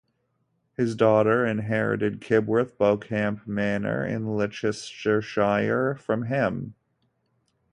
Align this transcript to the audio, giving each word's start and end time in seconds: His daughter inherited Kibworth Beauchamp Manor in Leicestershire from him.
His 0.73 0.95
daughter 0.95 1.45
inherited 1.45 2.21
Kibworth 2.21 2.75
Beauchamp 2.75 3.45
Manor 3.45 4.03
in 4.03 4.35
Leicestershire 4.35 5.93
from 5.93 6.23
him. 6.23 6.73